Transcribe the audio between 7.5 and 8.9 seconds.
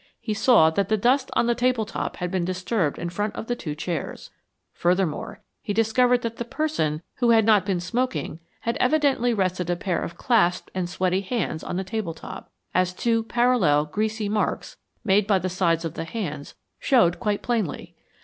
been smoking had